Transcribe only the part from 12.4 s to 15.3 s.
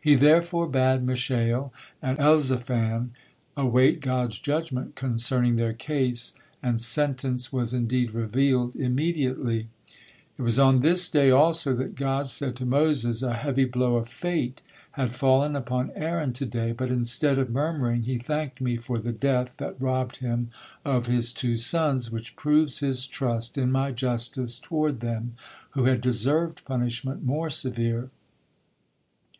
to Moses: "A heavy blow of fate had